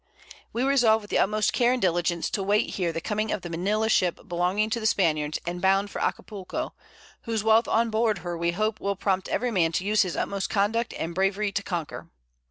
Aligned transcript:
_We 0.51 0.63
resolve 0.63 1.01
with 1.01 1.11
the 1.11 1.19
utmost 1.19 1.53
Care 1.53 1.73
and 1.73 1.79
Diligence 1.79 2.31
to 2.31 2.41
wait 2.41 2.71
here 2.71 2.91
the 2.91 2.99
coming 3.01 3.31
of 3.31 3.43
the 3.43 3.51
Manila 3.51 3.87
Ship 3.87 4.19
belonging 4.27 4.71
to 4.71 4.79
the 4.79 4.87
Spaniards, 4.87 5.37
and 5.45 5.61
bound 5.61 5.91
for 5.91 6.01
Acapulco; 6.03 6.73
_whose 7.27 7.43
Wealth 7.43 7.67
on 7.67 7.91
board 7.91 8.17
her 8.25 8.35
we 8.35 8.49
hope 8.49 8.79
will 8.79 8.95
prompt 8.95 9.29
every 9.29 9.51
Man 9.51 9.71
to 9.73 9.85
use 9.85 10.01
his 10.01 10.17
utmost 10.17 10.49
Conduct 10.49 10.95
and 10.97 11.13
Bravery 11.13 11.51
to 11.51 11.61
conquer. 11.61 12.09